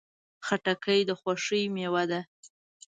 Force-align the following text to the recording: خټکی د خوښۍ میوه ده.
خټکی 0.45 0.99
د 1.09 1.11
خوښۍ 1.19 1.63
میوه 1.75 2.03
ده. 2.11 2.19